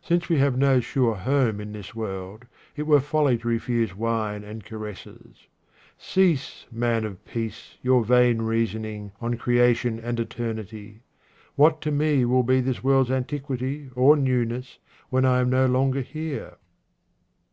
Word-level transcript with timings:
Since 0.00 0.28
we 0.28 0.38
have 0.38 0.56
no 0.56 0.78
sure 0.78 1.16
home 1.16 1.60
in 1.60 1.72
this 1.72 1.92
world, 1.92 2.44
it 2.76 2.84
were 2.86 3.00
folly 3.00 3.36
to 3.38 3.48
refuse 3.48 3.92
wine 3.92 4.44
and 4.44 4.62
caresses. 4.64 5.48
Cease, 5.98 6.66
man 6.70 7.04
of 7.04 7.24
peace, 7.24 7.76
your 7.82 8.04
vain 8.04 8.42
reasoning 8.42 9.10
on 9.20 9.34
creation 9.36 9.98
and 9.98 10.20
eternity: 10.20 11.02
what 11.56 11.80
to 11.80 11.90
me 11.90 12.24
will 12.24 12.44
be 12.44 12.60
this 12.60 12.84
world's 12.84 13.10
antiquity 13.10 13.90
or 13.96 14.14
newness 14.16 14.78
when 15.10 15.24
I 15.24 15.40
am 15.40 15.50
no 15.50 15.66
longer 15.66 16.02
here 16.02 16.56